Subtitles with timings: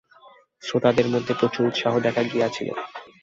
[0.61, 2.69] শ্রোতাদের মধ্যে প্রচুর উৎসাহ দেখা গিয়াছিল।